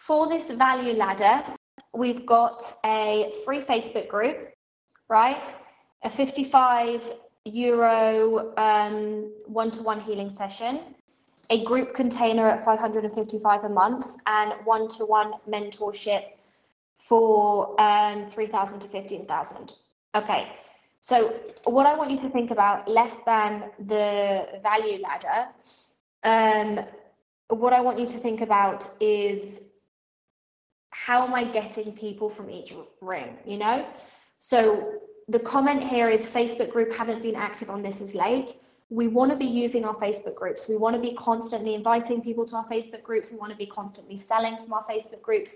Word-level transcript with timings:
for 0.00 0.26
this 0.26 0.50
value 0.50 0.94
ladder, 0.94 1.42
we've 1.92 2.24
got 2.24 2.62
a 2.86 3.32
free 3.44 3.60
Facebook 3.60 4.08
group, 4.08 4.48
right? 5.08 5.40
A 6.04 6.10
55 6.10 7.12
euro 7.44 8.52
one 9.46 9.70
to 9.70 9.82
one 9.82 10.00
healing 10.00 10.30
session, 10.30 10.80
a 11.50 11.62
group 11.64 11.92
container 11.94 12.48
at 12.48 12.64
555 12.64 13.64
a 13.64 13.68
month, 13.68 14.16
and 14.26 14.54
one 14.64 14.88
to 14.88 15.04
one 15.04 15.32
mentorship 15.46 16.24
for 16.96 17.78
um, 17.80 18.24
3,000 18.24 18.80
to 18.80 18.88
15,000. 18.88 19.72
Okay, 20.14 20.48
so 21.02 21.34
what 21.64 21.84
I 21.84 21.94
want 21.94 22.10
you 22.10 22.18
to 22.20 22.30
think 22.30 22.50
about, 22.50 22.88
less 22.88 23.16
than 23.26 23.70
the 23.78 24.60
value 24.62 25.02
ladder, 25.02 25.48
um, 26.24 26.86
what 27.48 27.72
I 27.74 27.80
want 27.82 27.98
you 27.98 28.06
to 28.06 28.18
think 28.18 28.40
about 28.40 28.84
is 29.00 29.60
how 30.90 31.26
am 31.26 31.34
I 31.34 31.44
getting 31.44 31.92
people 31.92 32.28
from 32.28 32.50
each 32.50 32.74
ring, 33.00 33.36
you 33.44 33.58
know? 33.58 33.86
So 34.38 35.00
the 35.28 35.38
comment 35.38 35.82
here 35.82 36.08
is 36.08 36.26
Facebook 36.26 36.70
group 36.70 36.92
haven't 36.92 37.22
been 37.22 37.36
active 37.36 37.70
on 37.70 37.82
this 37.82 38.00
as 38.00 38.14
late. 38.14 38.54
We 38.90 39.06
want 39.06 39.30
to 39.30 39.36
be 39.36 39.46
using 39.46 39.84
our 39.84 39.94
Facebook 39.94 40.34
groups. 40.34 40.68
We 40.68 40.76
want 40.76 40.96
to 40.96 41.00
be 41.00 41.14
constantly 41.14 41.74
inviting 41.74 42.20
people 42.20 42.44
to 42.46 42.56
our 42.56 42.66
Facebook 42.66 43.04
groups. 43.04 43.30
We 43.30 43.36
want 43.36 43.52
to 43.52 43.56
be 43.56 43.66
constantly 43.66 44.16
selling 44.16 44.56
from 44.56 44.72
our 44.72 44.82
Facebook 44.82 45.22
groups. 45.22 45.54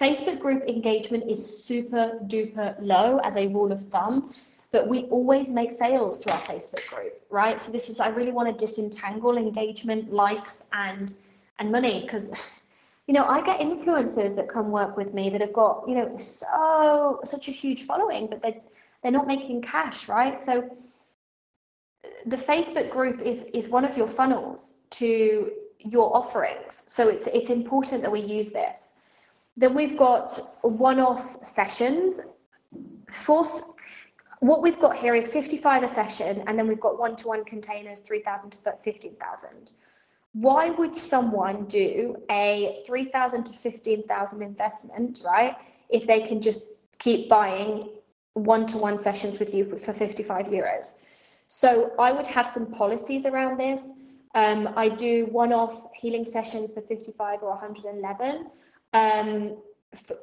Facebook 0.00 0.38
group 0.38 0.62
engagement 0.68 1.28
is 1.28 1.64
super 1.64 2.20
duper 2.26 2.76
low 2.80 3.18
as 3.24 3.34
a 3.36 3.48
rule 3.48 3.72
of 3.72 3.82
thumb, 3.88 4.32
but 4.70 4.86
we 4.86 5.04
always 5.04 5.50
make 5.50 5.72
sales 5.72 6.22
through 6.22 6.34
our 6.34 6.42
Facebook 6.42 6.86
group, 6.88 7.20
right? 7.30 7.58
So 7.58 7.72
this 7.72 7.88
is 7.88 7.98
I 7.98 8.08
really 8.08 8.32
want 8.32 8.46
to 8.56 8.66
disentangle 8.66 9.36
engagement, 9.36 10.12
likes, 10.12 10.66
and 10.72 11.14
and 11.58 11.72
money 11.72 12.02
because 12.02 12.30
you 13.06 13.14
know 13.14 13.24
I 13.24 13.40
get 13.42 13.60
influencers 13.60 14.34
that 14.36 14.48
come 14.48 14.70
work 14.70 14.96
with 14.96 15.14
me 15.14 15.30
that 15.30 15.40
have 15.40 15.52
got 15.52 15.84
you 15.88 15.94
know 15.94 16.16
so 16.16 17.20
such 17.24 17.48
a 17.48 17.50
huge 17.50 17.84
following, 17.84 18.26
but 18.26 18.42
they 18.42 18.60
they're 19.02 19.12
not 19.12 19.26
making 19.26 19.62
cash, 19.62 20.08
right? 20.08 20.36
So 20.36 20.68
the 22.26 22.36
Facebook 22.36 22.90
group 22.90 23.20
is 23.20 23.44
is 23.54 23.68
one 23.68 23.84
of 23.84 23.96
your 23.96 24.08
funnels 24.08 24.74
to 24.90 25.52
your 25.78 26.16
offerings. 26.16 26.82
So 26.86 27.08
it's 27.08 27.26
it's 27.28 27.50
important 27.50 28.02
that 28.02 28.10
we 28.10 28.20
use 28.20 28.48
this. 28.50 28.94
Then 29.56 29.74
we've 29.74 29.96
got 29.96 30.38
one-off 30.62 31.44
sessions. 31.44 32.20
Force 33.10 33.62
what 34.40 34.60
we've 34.60 34.78
got 34.78 34.96
here 34.96 35.14
is 35.14 35.28
55 35.28 35.82
a 35.84 35.88
session, 35.88 36.42
and 36.46 36.58
then 36.58 36.68
we've 36.68 36.80
got 36.80 36.98
one-to-one 36.98 37.44
containers, 37.44 38.00
3,000 38.00 38.50
to 38.50 38.58
15,000. 38.84 39.70
Why 40.36 40.68
would 40.68 40.94
someone 40.94 41.64
do 41.64 42.14
a 42.30 42.82
3,000 42.86 43.44
to 43.44 43.52
15,000 43.54 44.42
investment, 44.42 45.22
right? 45.24 45.56
If 45.88 46.06
they 46.06 46.20
can 46.26 46.42
just 46.42 46.64
keep 46.98 47.30
buying 47.30 47.88
one-to-one 48.34 48.98
sessions 49.02 49.38
with 49.38 49.54
you 49.54 49.64
for 49.64 49.94
55 49.94 50.46
euros. 50.46 50.98
So 51.48 51.92
I 51.98 52.12
would 52.12 52.26
have 52.26 52.46
some 52.46 52.70
policies 52.70 53.24
around 53.24 53.58
this. 53.58 53.92
Um, 54.34 54.74
I 54.76 54.90
do 54.90 55.24
one-off 55.32 55.86
healing 55.94 56.26
sessions 56.26 56.74
for 56.74 56.82
55 56.82 57.42
or 57.42 57.50
111 57.52 58.50
um, 58.92 59.56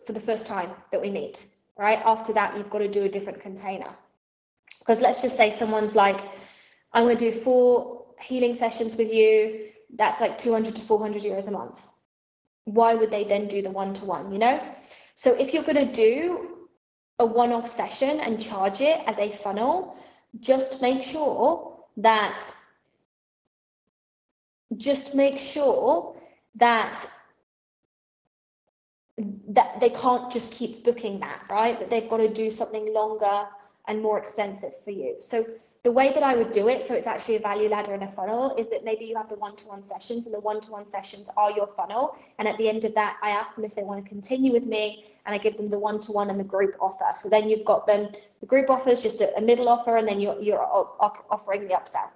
for 0.06 0.14
the 0.14 0.20
first 0.20 0.46
time 0.46 0.70
that 0.92 1.02
we 1.02 1.10
meet, 1.10 1.48
right? 1.80 2.00
After 2.06 2.34
that, 2.34 2.56
you've 2.56 2.70
got 2.70 2.80
to 2.80 2.88
do 2.88 3.06
a 3.06 3.10
different 3.10 3.42
container. 3.42 3.96
Because 4.78 5.02
let's 5.02 5.24
just 5.24 5.38
say 5.38 5.50
someone's 5.50 5.96
like, 5.96 6.22
I'm 6.92 7.06
going 7.06 7.18
to 7.18 7.32
do 7.32 7.42
four 7.42 8.06
healing 8.22 8.54
sessions 8.54 8.96
with 8.96 9.12
you. 9.12 9.72
That's 9.96 10.22
like 10.22 10.38
200 10.38 10.76
to 10.76 10.82
400 10.82 11.22
euros 11.22 11.48
a 11.48 11.52
month. 11.52 11.92
Why 12.66 12.94
would 12.94 13.12
they 13.12 13.24
then 13.24 13.48
do 13.48 13.62
the 13.62 13.70
one-to-one, 13.70 14.32
you 14.32 14.40
know? 14.40 14.62
So 15.16 15.34
if 15.34 15.54
you're 15.54 15.64
going 15.64 15.88
to 15.88 15.92
do 15.92 16.68
a 17.20 17.26
one-off 17.26 17.70
session 17.70 18.20
and 18.20 18.42
charge 18.42 18.82
it 18.82 19.02
as 19.06 19.20
a 19.20 19.32
funnel, 19.32 19.98
just 20.40 20.82
make 20.82 21.04
sure 21.04 21.78
that 21.98 22.52
just 24.78 25.14
make 25.14 25.38
sure 25.38 26.16
that 26.56 27.08
that 29.50 29.80
they 29.80 29.92
can't 29.92 30.32
just 30.32 30.52
keep 30.52 30.84
booking 30.84 31.20
that, 31.20 31.44
right? 31.50 31.80
That 31.80 31.92
they've 31.92 32.10
got 32.10 32.18
to 32.18 32.34
do 32.34 32.50
something 32.50 32.92
longer 32.92 33.48
and 33.88 34.02
more 34.02 34.18
extensive 34.18 34.74
for 34.84 34.90
you. 34.90 35.18
So 35.20 35.46
the 35.84 35.92
way 35.92 36.14
that 36.14 36.24
I 36.24 36.36
would 36.36 36.54
do 36.54 36.70
it, 36.70 36.82
so 36.82 36.94
it's 36.94 37.08
actually 37.08 37.36
a 37.36 37.42
value 37.42 37.68
ladder 37.68 37.94
and 37.94 38.04
a 38.04 38.08
funnel, 38.12 38.56
is 38.58 38.70
that 38.70 38.86
maybe 38.86 39.04
you 39.04 39.18
have 39.18 39.28
the 39.28 39.36
one-to-one 39.36 39.84
sessions, 39.84 40.26
and 40.26 40.34
the 40.34 40.40
one-to-one 40.40 40.86
sessions 40.86 41.30
are 41.36 41.52
your 41.52 41.68
funnel. 41.68 42.16
And 42.40 42.48
at 42.48 42.58
the 42.58 42.70
end 42.70 42.86
of 42.86 42.96
that, 42.96 43.18
I 43.22 43.32
ask 43.32 43.56
them 43.56 43.66
if 43.66 43.76
they 43.76 43.84
want 43.84 44.02
to 44.02 44.08
continue 44.08 44.54
with 44.54 44.64
me, 44.64 45.04
and 45.26 45.36
I 45.36 45.38
give 45.38 45.58
them 45.58 45.70
the 45.70 45.78
one-to-one 45.78 46.30
and 46.30 46.40
the 46.40 46.46
group 46.46 46.78
offer. 46.80 47.08
So 47.20 47.28
then 47.28 47.50
you've 47.50 47.66
got 47.66 47.86
them 47.86 48.10
the 48.40 48.46
group 48.46 48.70
offer 48.70 48.92
is 48.92 49.02
just 49.02 49.20
a, 49.20 49.36
a 49.38 49.42
middle 49.42 49.68
offer, 49.68 49.98
and 49.98 50.08
then 50.08 50.22
you're 50.22 50.40
you're 50.42 50.62
offering 50.62 51.68
the 51.68 51.74
upsell. 51.74 52.10